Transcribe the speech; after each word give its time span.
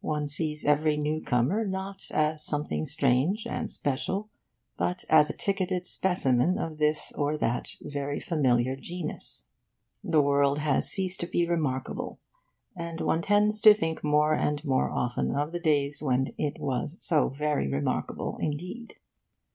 One 0.00 0.26
sees 0.26 0.64
every 0.64 0.96
newcomer 0.96 1.62
not 1.66 2.10
as 2.10 2.42
something 2.42 2.86
strange 2.86 3.46
and 3.46 3.70
special, 3.70 4.30
but 4.78 5.04
as 5.10 5.28
a 5.28 5.34
ticketed 5.36 5.86
specimen 5.86 6.56
of 6.56 6.78
this 6.78 7.12
or 7.12 7.36
that 7.36 7.74
very 7.82 8.18
familiar 8.18 8.74
genus. 8.74 9.48
The 10.02 10.22
world 10.22 10.60
has 10.60 10.88
ceased 10.90 11.20
to 11.20 11.26
be 11.26 11.46
remarkable; 11.46 12.18
and 12.74 13.02
one 13.02 13.20
tends 13.20 13.60
to 13.60 13.74
think 13.74 14.02
more 14.02 14.32
and 14.34 14.64
more 14.64 14.90
often 14.90 15.34
of 15.36 15.52
the 15.52 15.60
days 15.60 16.02
when 16.02 16.32
it 16.38 16.58
was 16.58 16.96
so 17.00 17.28
very 17.28 17.68
remarkable 17.68 18.38
indeed. 18.40 18.94